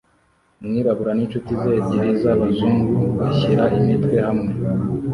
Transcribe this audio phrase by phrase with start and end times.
[0.61, 4.51] Umwirabura n'inshuti ze ebyiri z'abazungu bashyira imitwe hamwe